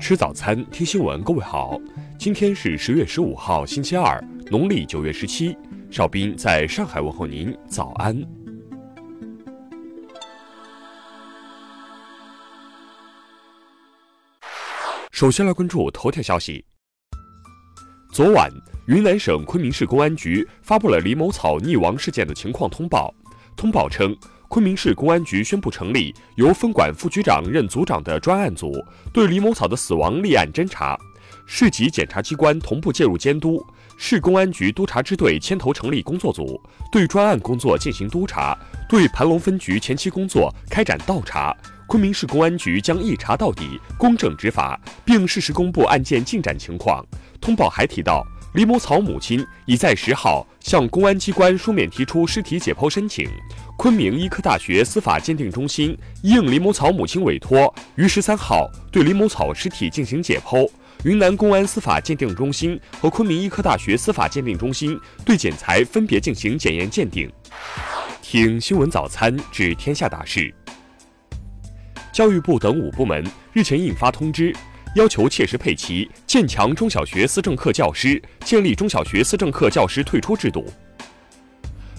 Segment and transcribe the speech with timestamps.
[0.00, 1.22] 吃早餐，听新闻。
[1.22, 1.78] 各位好，
[2.18, 4.18] 今天是十月十五号，星期二，
[4.50, 5.54] 农历九月十七。
[5.90, 8.18] 邵斌在上海问候您，早安。
[15.12, 16.64] 首先来关注头条消息。
[18.10, 18.50] 昨晚，
[18.88, 23.14] 云南省昆明市公安局发布了李某草溺亡事件的情况通报。
[23.54, 24.16] 通报称。
[24.50, 30.98] 昆明市公安局宣布成立由分管副局长任组长的专案组，对李某草的死亡立案侦查。
[31.46, 33.64] 市级检察机关同步介入监督，
[33.96, 41.56] 市公安局督察支队牵头成立工作组，对专案工作进行督查，对盘龙分局前期工作开展倒查。
[41.86, 47.06] 昆明市公安局将一查到底，公正执法，并适时公布案件进展情况。
[47.40, 48.26] 通报还提到。
[48.54, 53.28] 李某草母亲已在十号向公安机关书面提出尸体解剖申请。
[53.76, 60.68] 昆明医科大学司法鉴定中心应李某草母亲委托，于十三号对李某草尸体进行解剖。
[61.04, 67.30] 云南公安司法鉴定中心和昆明医科大学司法鉴定中心对检材分别进行检验鉴定。
[68.20, 70.52] 听新闻早餐知天下大事。
[72.12, 74.52] 教育部等五部门日前印发通知。
[74.96, 80.66] 要求切实配齐，建强中小学思政课教师，建立中小学思政课教师退出制度。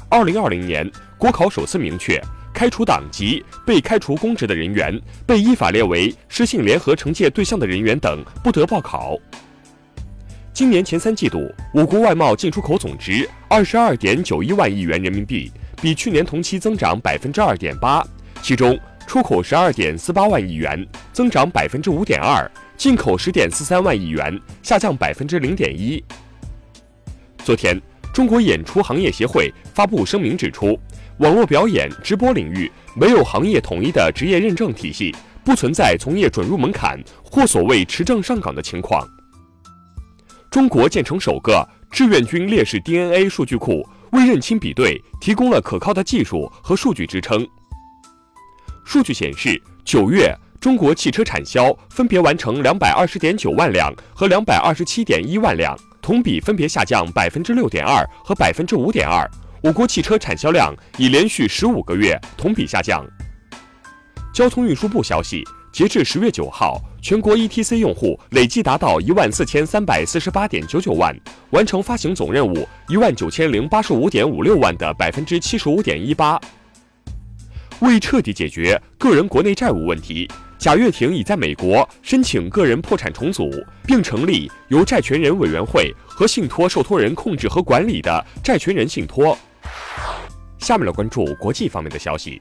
[0.09, 2.21] 二零二零年国考首次明确，
[2.53, 9.17] 开除党籍、被开除公职的人员、被依法列为失信联合惩戒对象的人员等不得报考。
[10.53, 15.49] 今年前三季度，我国外贸进出口总值二十二点九一万亿元人民币，
[15.81, 18.05] 比去年同期增长百分之二点八，
[18.41, 22.51] 其中出口十二点四八万亿元，增长百分之五点二。
[22.81, 26.03] 进口十点四三万亿元，下降百分之零点一。
[27.45, 27.79] 昨天，
[28.11, 30.75] 中国演出行业协会发布声明指出，
[31.19, 35.15] 网络表演直播领域没有行业统一的职业认证体系，
[35.45, 39.07] 不存在从业准入门槛或所谓持证上岗的情况。
[40.49, 47.47] 中国建成首个志愿军烈士 DNA 数据库，为认亲比对提供了可靠的技术和数据支撑。
[48.83, 50.35] 数据显示，九月。
[50.61, 59.27] 中国汽车产销分别完成两百二十点九万辆和两百二十七点一万辆，同比分别下降百分之六点二和百分之五点二。
[59.63, 63.03] 我国汽车产销量已连续十五个月同比下降。
[64.31, 71.11] 交通运输部消息，截至十月九号，全国 ETC 用户累计达到一万四千三百四十八点九九万，
[71.49, 76.39] 完成发行总任务一万九千零八十五点五六万的百分之七十五点一八。
[77.79, 80.29] 为彻底解决个人国内债务问题。
[80.61, 83.49] 贾跃亭已在美国申请个人破产重组，
[83.83, 89.35] 并成立由债权人委员会和信托受托人控制和管理的债权人信托。
[90.59, 92.39] 下面来关注国际方面的消息。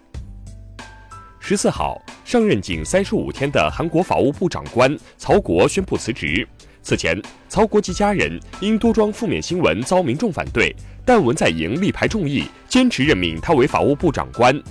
[1.39, 6.47] 十四号，上任仅三十五天的韩国法务部长官曹国宣布辞职。
[6.83, 10.77] 此前，曹国及家人因多桩负面新闻遭民众反对，
[11.07, 14.63] 但文在寅力排众议，坚持任命他为法务部长官。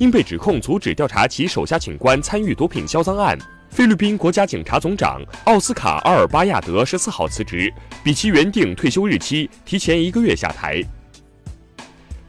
[0.00, 3.38] 因被指控阻止调查其手下警官参与毒品销赃案，
[3.68, 7.70] 菲律宾国家警察总长奥斯卡·阿尔巴亚德十四号辞职，
[8.02, 10.82] 比其原定退休日期提前一个月下台。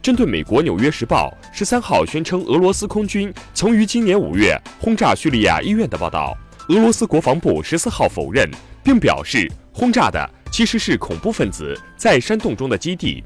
[0.02, 8.52] 针对美国《纽约时报》十三号宣称俄罗斯空军曾于今年五月轰炸叙利亚医院的报道，俄罗斯国防部十四号否认，
[8.84, 13.24] 并表示轰炸的其实是恐怖分子在山洞中的基地。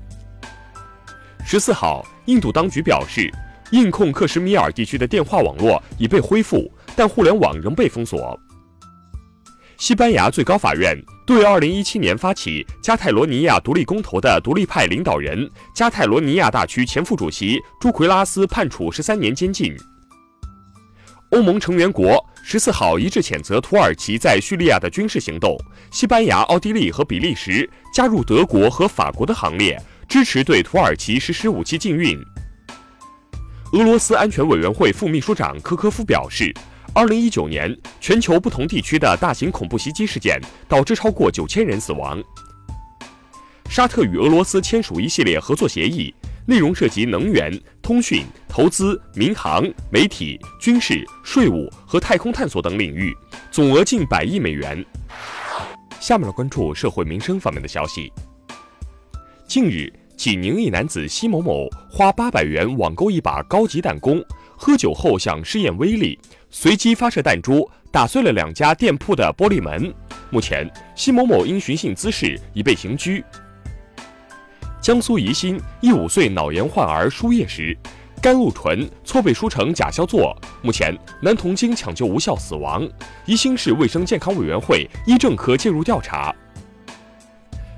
[1.43, 3.27] 十四号，印度当局表示。
[3.71, 8.39] 印控克什米尔地区的电话网络已被恢复，但互联网仍被封锁。
[9.77, 19.75] 西班牙最高法院对2017年发起加泰罗尼亚独立公投的独立派领导人、加泰罗尼亚大区前副主席朱奎拉斯判处十三年监禁。
[21.31, 25.57] 欧盟成员国十四号一致谴责土耳其在叙利亚的军事行动，
[25.91, 29.77] 西班牙、奥地利和比利时加入德国和法国的行列，
[30.07, 32.17] 支持对土耳其实施武器禁运。
[33.75, 36.49] 俄罗斯安全委员会副秘书长科科夫表示，
[36.93, 42.23] 二零一九年全球不同地区的大型恐怖袭击事件导致超过九千人死亡。
[43.69, 47.51] 沙特与俄罗斯签署一系列合作协议，内容涉及能源、
[47.81, 53.13] 通讯、投资、民航、媒体、军事、税务和太空探索等领域，
[53.51, 54.85] 总额近百亿美元。
[55.99, 58.09] 下面来关注社会民生方面的消息。
[59.45, 59.91] 近日。
[60.25, 64.25] 济宁一男子奚某某花八百元网购一把高级弹弓，
[64.57, 66.17] 喝酒后想试验威力，
[66.49, 69.93] 随机发射弹珠，打碎了两家店铺的玻璃门。
[70.31, 73.23] 目前，奚某某因寻衅滋事已被刑拘。
[74.81, 77.77] 江苏宜兴一五岁脑炎患儿输液时，
[78.19, 82.89] 甘露醇错被输成甲硝唑，目前男童经抢救无效死亡，
[83.27, 86.33] 宜兴市卫生健康委员会医政科介入调查。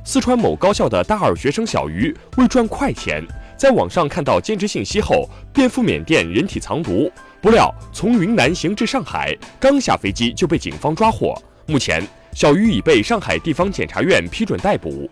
[0.10, 3.22] 四川某高校的大二学生小鱼为赚快钱，
[3.58, 7.12] 在网上看到兼职信息后，便赴缅甸人体藏毒，
[7.42, 11.36] 不料从云南行至上海，刚下飞机就被警方抓获。
[11.66, 12.02] 目前，
[12.32, 15.10] 小鱼已被上海地方检察院批准逮捕。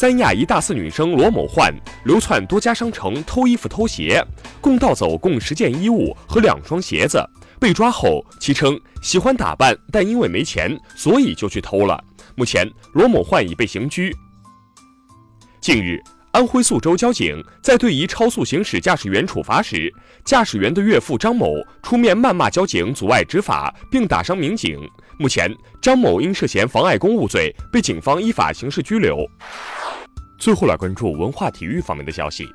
[0.00, 1.74] 三亚一大四女生罗某焕
[2.04, 4.24] 流窜多家商城偷衣服偷鞋，
[4.60, 7.20] 共盗走共十件衣物和两双鞋子。
[7.58, 12.00] 被抓后，其称喜欢打扮，但因为没钱，所以就去偷了。
[12.36, 14.14] 目前，罗某焕已被刑拘。
[15.60, 16.00] 近日，
[16.30, 19.92] 安徽宿州交警在对一超速行驶驾驶员处罚时，
[20.24, 24.78] 驾驶员的岳父张某出面谩骂交警阻碍执法，并打伤民警。
[25.18, 25.52] 目前，
[25.82, 29.28] 张某因涉嫌妨碍公务罪被警方依法刑事拘留。
[30.38, 32.48] 最后来关注文化体育方面的消息。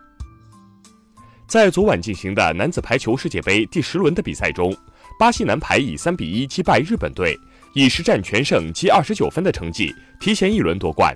[1.45, 4.75] 在昨晚进行的男子排球世界杯第十轮的比赛中，
[5.19, 7.37] 巴西男排以三比一击败日本队，
[7.73, 11.13] 以十战全胜积二十九分的成绩提前一轮夺冠。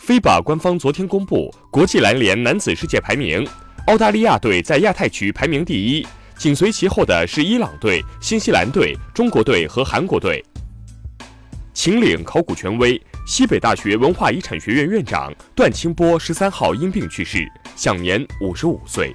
[0.00, 3.46] FIBA 官方昨天公布国际篮联男子世界排名，
[3.88, 6.06] 澳大利亚队在亚太区排名第一，
[6.38, 10.42] 紧随其后的是伊朗队、新西兰队、中国队和韩国队。
[11.86, 13.00] 秦岭考古权威。
[13.24, 19.14] 西北大学文化遗产学院院长段清波十三号因病去世，享年五十五岁。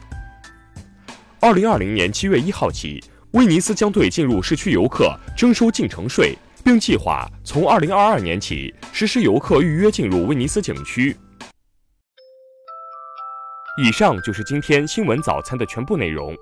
[1.42, 6.34] 二零二零年七月一号起，威尼斯将对进入市区游客征收进城税，
[6.64, 11.14] 并计划从二零二二年起实施游客预约进入威尼斯景区。
[13.84, 16.34] 以上就是今天新闻早餐的全部内容，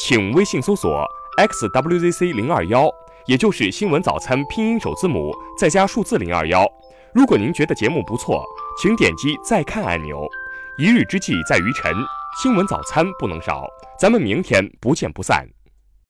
[0.00, 1.06] 请微信搜索
[1.38, 2.90] xwzc 零二幺，
[3.26, 6.64] 也就是新闻早餐拼音首字母再加数字零二幺。
[7.12, 8.44] 如果您觉得节目不错，
[8.80, 10.28] 请点击再看按钮。
[10.78, 11.92] 一日之计在于晨，
[12.40, 13.66] 新闻早餐不能少，
[13.98, 15.55] 咱们明天不见不散。